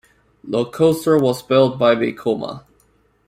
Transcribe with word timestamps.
The 0.43 0.65
coaster 0.65 1.19
was 1.19 1.43
built 1.43 1.77
by 1.77 1.93
Vekoma. 1.93 2.63